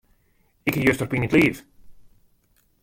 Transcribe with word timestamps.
Ik 0.67 0.73
hie 0.75 0.85
juster 0.87 1.07
pine 1.09 1.25
yn 1.27 1.31
't 1.31 1.37
liif. 1.39 1.57